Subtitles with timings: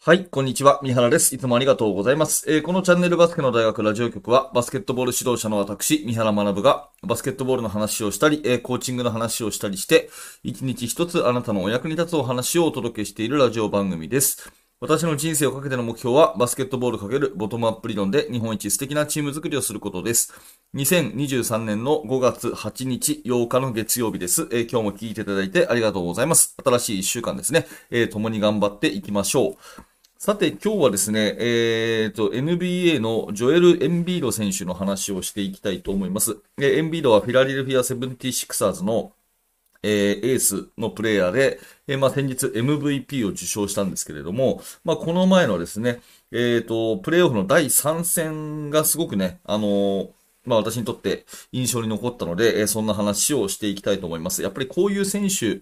[0.00, 0.78] はい、こんにちは。
[0.82, 1.34] 三原です。
[1.34, 2.50] いつもありがとうございます。
[2.50, 10.08] えーこのチャンネルバスケの大学ラジオ局は、バスケットボール指導者の私、三原学が、バスケットボールの話をしたり、えーコーチングの話をしたりして、
[10.44, 14.50] 一日一つあなたのお役に立つお話をお届けしているラジオ番組です。
[14.80, 20.32] 私の人生をかけての目標は、バスケットボールかけるボトムアップ理論で日本一素敵なチーム作りをすることです。
[20.74, 24.42] 2023年の5月8日8日の月曜日です。
[24.52, 26.54] えー今日も聞いていただいてありがとうございます。
[26.64, 27.66] 新しい1週間ですね。
[27.90, 29.56] えー共に頑張っていきましょう。
[30.20, 36.38] さて、今日はですね、えー、と、NBA のジョエル・エンビード選手の話をしていきたいと思います。
[36.60, 39.12] えエンビードはフィラデルフィア・セブンティシクサーズの、
[39.84, 46.00] えーエースのプレイヤーで、えーまあ、先日 MVP を受賞したんですけれども、まあ、この前のですね、
[46.32, 50.10] えー、と、プレイオフの第3戦がすごくね、あの
[50.44, 54.42] まあ私にとって印象に残ったので、えそんな話をしていきたいと思います。
[54.42, 55.60] やっぱりこういう選手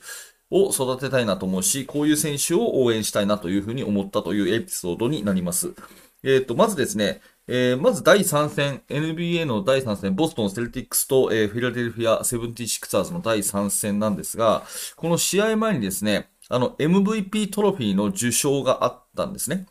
[0.50, 5.74] を育てたいなと思うし、こういう選手を応援したいなというふうに思ったというエピソードになります。
[6.22, 14.64] えっ、と、まずですね、えーまず第3戦、NBA の第3戦、ボストン・セルティックスと、えーフィラデルフィア・セブンティシクサーズの第3戦なんですが、
[14.97, 19.66] この試合前にですね、あの MVP トロフィーの受賞があったんですね。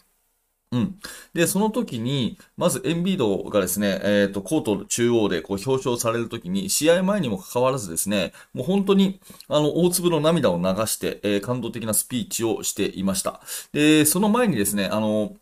[0.71, 0.99] うん。
[1.33, 13.41] で、その時に、まずエンビードがですね、えっ、と、コート中央でこう表彰される時に、試合前にもかかわらずですね、もう本当に、あの、大粒の涙を流して、えー感動的なスピーチをしていました。
[13.73, 15.35] で、その前にですね、あの、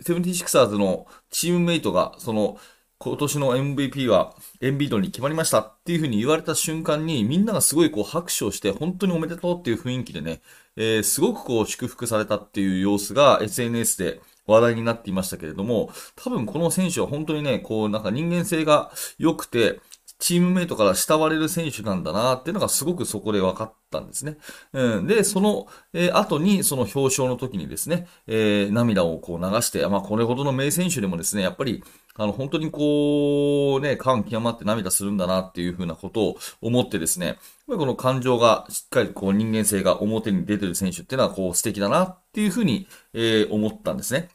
[0.00, 2.58] セブンティシクサーズのチームメイトが、その、
[2.98, 10.40] 今年の MVP はエンビードに決まりましたっていう風に言われた瞬間にみんながすごいこう拍手をして本当におめでとうっていう雰囲気でね、
[10.76, 19.80] えーすごくこう祝福されたっていう様子が SNS で話題になっていましたけれども、多分この選手は本当にね、こうなんか人間性が良くて、
[20.18, 24.36] チームメイトから慕われる選手なんだなっていうのがすごくそこで分かったんですね。
[24.72, 31.82] うん、で、その、えー後にその表彰の時にですね、えー涙をこう流して、まあこれほどの名選手でもですね、やっぱり
[32.16, 44.28] あの、本当にこう、ね、感極まって涙するんだなっていうふうなことを思ってですね、この感情がしっかりこう人間性が表に出てる選手っていうのはこう素敵だなっていうふうに、えー思ったんですね。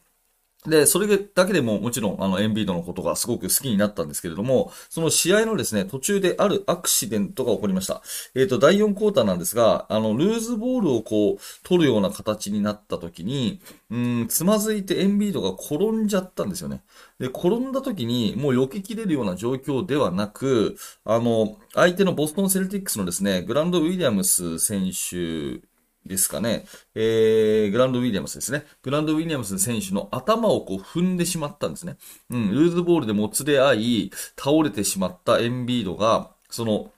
[0.66, 8.02] で、それだけでももちろん、あの、エンビードのことがすごく好きになったんですけれども、その試合のですね、途中であるアクシデントが起こりました。
[8.34, 16.82] えっ、と、第4クォーターなんですが、あの、ルーズボールをこう、取るような形になった時に、うん、つまずいてエンビードが転んじゃったんですよね。
[17.18, 20.76] で、転んだ時に、もう避けきれるような状況ではなく、
[21.06, 25.69] あの、相手のボストンセルティックスのですね、グランド・ウィリアムス選手
[26.06, 26.64] ですかね。
[26.94, 28.64] えー、グランドウィリアムスですね。
[28.82, 31.96] グランドウィリアムス選手の頭をこう踏んでしまったんですね。
[32.30, 36.92] うん、ルーズボールでもつれ合い、倒れてしまったエンビードが、その、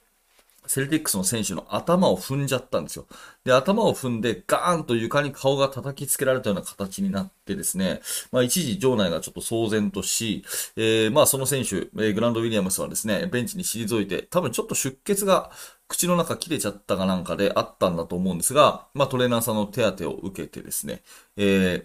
[0.67, 3.07] セルティックスの選手の頭を踏んじゃったんですよ。
[3.45, 10.45] で、頭を踏んでガーンと床に顔が叩きつけられたような形になってですね、まあ一時場内がちょっと騒然とし、
[10.77, 15.51] えー、まあその選手、えーグランドウィリアムスはですね、ベンチに退いて、多分ちょっと出血が
[15.92, 21.03] 口の中切れちゃったかなんかであったんだと思うんですが、まあトレーナーさんの手当てを受けてですね、
[21.36, 21.84] えー、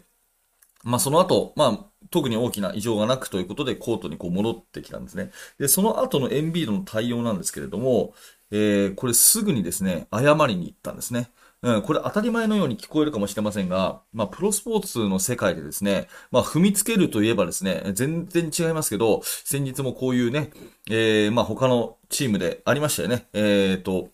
[0.84, 5.32] まあその後、まあ特に大きな異常がなくということでコートにこう戻ってきたんですね。
[5.60, 8.14] で、その後のエンビードの対応なんですけれども、
[8.50, 11.30] えー、これすぐにですね、謝りに行ったんですね。
[11.64, 20.52] うん、これ当たり前のように聞こえるかもしれませんが、まあ、プロスポーツの世界でですね、まあ、踏みつけるといえばですね、全然違いますけど、先日もこういうね、
[20.90, 23.28] えー、まあ、他のチームでありましたよね。
[23.34, 24.10] えーと、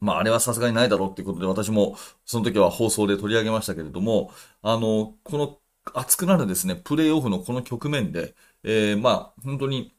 [0.00, 4.30] まあ、あれはさすがにないだろうっていうことで、私もその時は放送で取り上げましたけれども、
[4.62, 5.58] あの、この
[5.94, 9.94] 熱くなるですね、プレイオフのこの局面で、えー、まあ、本当に、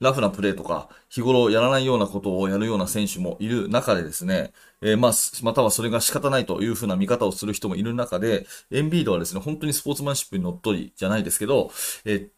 [0.00, 4.52] ラフなプレーとか、日頃やらないようなことをやるような選手もいる中でですね、
[4.82, 5.12] えーまあ、
[5.42, 11.70] またはそれが仕方ないというふうな見方をする人もいる中で、エンビードはですね、本当にスポーツマンシップにのっとりじゃないですけど、
[12.04, 12.30] えー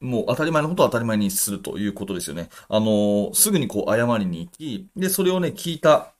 [0.00, 2.48] もう当たり前のことを当たり前にするということですよね。
[2.68, 6.14] あのーすぐにこう謝りに行き、で、それをね、聞いた、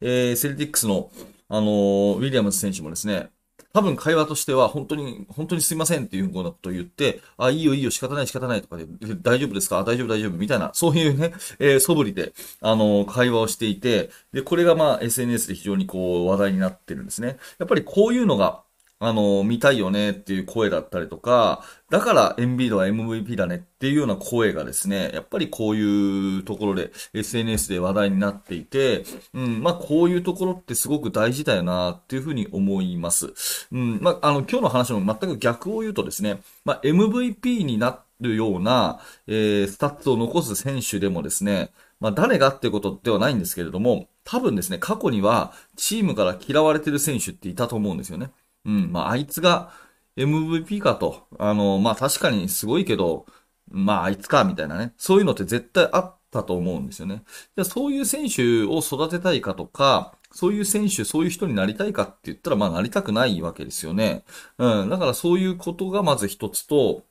[0.00, 1.10] えーセルティックスの、
[1.48, 3.30] あのーウィリアムズ選手もですね、
[3.74, 8.86] 多分会話としては、本当に、本当にすいませんっていうようなことを言って、あ、いいよいいよ仕方ない仕方ないとかで、
[9.22, 9.84] 大丈夫ですか？
[9.84, 17.36] 大丈夫大丈夫みたいな、そういうね、えー素振りで、あの、会話をしていて、で、これがまあ SNS で非常にこう話題になってるんですね。
[17.58, 18.62] やっぱりこういうのが、
[19.00, 29.04] あの、見たいよねっていう声だったりとか、だからエンビードは MVP だねっていうような声がですね、やっぱりこういうところで SNS で話題になっていて、
[29.34, 33.32] うん、まあこういうところってすごく大事だよなっていうふうに思います。
[33.70, 48.30] うん、まああの今日の話も全く逆を言うとですね、まあ MVP になるような、えースタッツを残す選手でもですね、まあ誰がっていうことではないんですけれども、多分ですね、過去にはチームから嫌われてる選手っていたと思うんですよね。
[48.68, 49.72] うん、まあ、あいつが
[50.16, 51.26] MVP かと。
[51.38, 53.26] あの、まあ、確かにすごいけど、
[53.70, 54.92] まあ、あいつか、みたいなね。
[54.98, 57.22] そういうのって絶対あったと思うんですよね。
[57.56, 64.24] じゃそういう選手を育てたいかとか、そういう選手、そういう人になりたいかって言ったら、まあ、なりたくないわけですよね。
[64.58, 64.90] うん。
[64.90, 67.04] だからそういうことがまず一つと、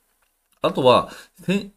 [0.62, 1.10] あとは、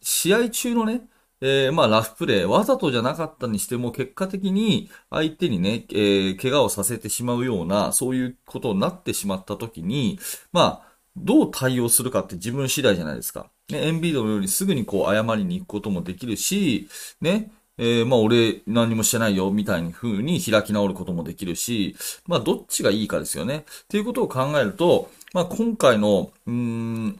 [0.02, 1.02] 試合中のね、
[1.42, 10.20] えー、まあ、ラフプレー、わざとじゃなかったにしても、結果的に相手にね、えー、怪我をさせてしまうような、そういうことになってしまった時に、
[10.52, 13.50] まあ、どう対応するかって自分次第じゃないですか。
[13.70, 16.88] ね、エンビードのようにすぐにこう謝りに行くこともできるし、
[17.20, 21.96] ね、えー、まあ俺何もしてないよみたいに風に開き直ることもできるし、
[22.28, 23.66] まあどっちがいいかですよね。
[23.84, 27.20] っていうことを考えると、まあ今回の、うーん、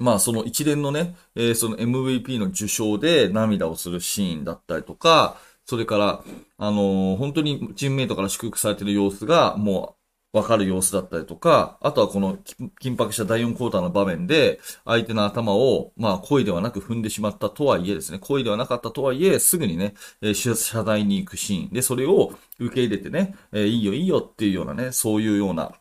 [0.00, 5.36] まあその一連のね、えー、その MVP の受賞で涙をするシーンだったりとか、
[5.66, 6.24] それから、
[6.58, 10.00] あのー、本当にチームメイトから祝福されてる様子が、もう、
[10.32, 12.38] わかる様子だったりとか、あとはこの
[12.80, 21.70] 緊迫した第4クォーターの場面で、相手の頭を、まあ、恋ではなく踏んでしまったとはいえですね、恋ではなかったとはいえ、すぐにね、えー、謝罪に行くシーン。
[21.70, 25.72] で、それを受け入れてね、えー、いいよいいよっていうようなね、そういうような、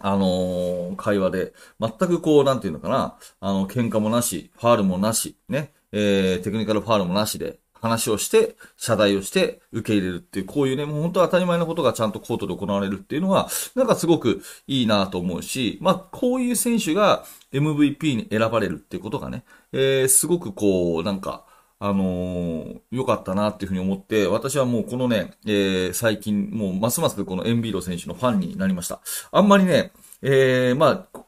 [0.00, 21.44] あのー、会話で、全くこう、なんていうのかな、あの、喧嘩もなし、ファールもなし、ね、えー、テクニカルファールもなしで、話をして、謝罪をして、受け入れるっていう、こういうね、もう本当当たり前のことがちゃんとコートで行われるっていうのは、なんかすごくいいなと思うし、まあ、こういう選手が MVP に選ばれるっていうことがね、えー、すごくこう、なんか、
[21.80, 29.00] あのー、良かったなっていうふうに思って、私はもうこのね、えー、最近、もうますますこのエンビーロ選手のファンになりました。
[29.30, 29.92] あんまりね、
[30.22, 31.20] えー、まあ、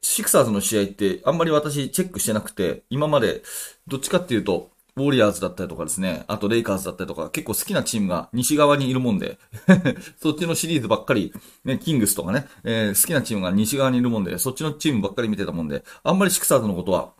[0.00, 3.42] シクサーズの試合ってあんまり私チェックしてなくて、今まで
[3.88, 9.38] どっちかっていうと、ウォリアーズだったりとかですね、あとレイカーズだったりとか、結構好きなチームが西側にいるもんで
[10.22, 11.34] そっちのシリーズばっかり、
[11.64, 17.12] ね、キングスとかね、えー、好きなチームが西側にいるもんで、そっちのチームばっかり見てたもんで、あんまりシクサーズのことは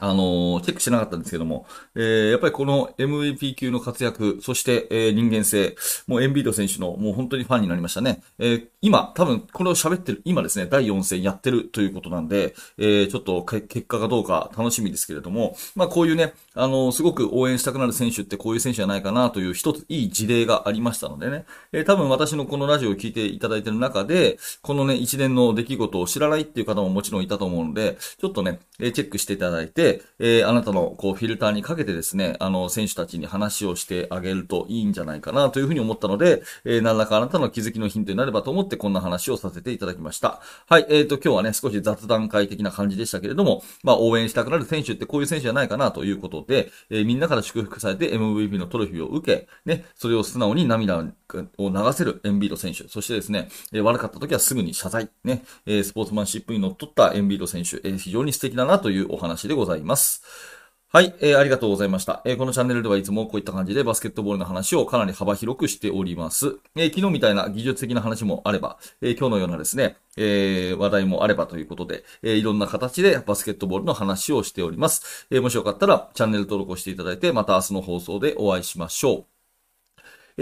[0.00, 5.76] あの、チェックしなかったんですけども、えー、やっぱりこの MVP 級の活躍、そして、えー、人間性、
[6.06, 8.22] もうエンビード選手のもう本当にファンになりましたね。
[8.38, 40.40] えー、今、多分これを喋ってる、今ですね、第4戦やってるということなんで、えー、ちょっと結果がどうか楽しみですけれども、まあこういうね、あの、すごく応援したくなる選手ってこういう選手じゃないかなという一ついい事例がありましたのでね、えー、多分私のこのラジオを聞いていただいている中で、このね、一連の出来事を知らないっていう方ももちろんいたと思うので、ちょっとね、えチェックしていただいて、えー、あなたのこうフィルターにかけてですね、あの、選手たちに話をしてあげるといいんじゃないかなというふうに思ったので、えー、何らかあなたの気づきのヒントになればと思ってこんな話をさせていただきました。
[40.68, 60.59] はい、えーと、今日はね、少し雑談会的な感じでしたけれども、まあ、応援したくなる選手ってこういう選手じゃないかなということで、えー、みんなから祝福されて MVP のトロフィーを受け、ね、それを素直に涙を流せるエンビード選手、そしてですね、えー、悪かった時はすぐに謝罪、ね、えー、スポーツマンシップにのっとったエンビード選手、えー、非常に素敵だなというお話でございます。
[60.92, 62.20] はい、えー、ありがとうございました。
[62.24, 66.56] えー、このチャンネルではいつもこういった感じでバスケットボールの話をかなり幅広くしております。
[66.74, 75.28] えー、昨日みたいな技術的な話もあれば、えー、今日のようなですね、えー、話題もあればということで、えー、いろんな形でバスケットボールの話をしております。
[75.30, 79.39] えー、もしよかったらチャンネル登録をしていただいて、また明日の放送でお会いしましょう。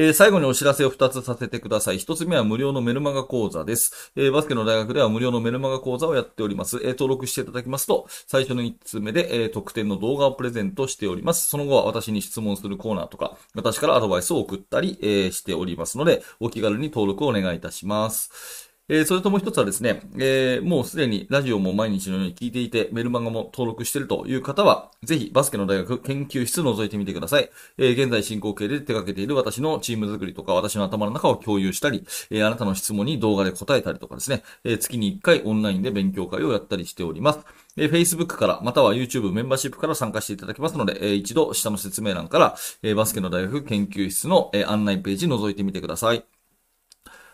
[0.00, 1.96] えー、最後にお知らせを2つさせてください。
[1.96, 4.12] 1つ目は無料のメルマガ講座です。
[4.14, 6.76] えー、バスケの大学では無料のメルマガ講座をやっております。
[6.76, 11.48] えー、登録していただきますと、最初の1つ目で、え特典の動画をプレゼントしております。
[11.48, 18.67] その後は私に質問するコーナーとか、私からアドバイスを送ったり、えしておりますので、お気軽に登録をお願いいたします。
[18.90, 27.50] えー、それともう一つはですね、えー、もうすでにラジオも毎日のように聞いていて、メルマガも登録しているという方は、ぜひバスケの大学研究室覗いてみてください。
[27.76, 37.40] えー、現在進行形で手掛けている私のチーム作りとか、私の頭の中を共有したり、えー、あなたの質問に動画で答えたりとかですね、えー、月に1回オンラインで勉強会をやったりしております。
[37.76, 46.37] えー、Facebook から、または YouTube メンバーシップから参加していただきますので、えー、一度下の説明欄から、えー、バスケの大学研究室の、えー、案内ページ覗いてみてください。